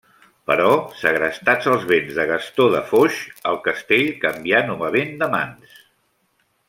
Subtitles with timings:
[0.51, 0.69] Però
[1.01, 3.19] segrestats els béns de Gastó de Foix,
[3.51, 5.77] el castell canvià novament de mans.